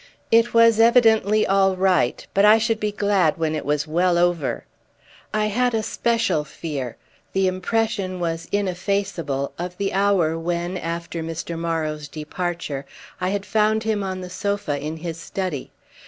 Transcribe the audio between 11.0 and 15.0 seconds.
Mr. Morrow's departure, I had found him on the sofa in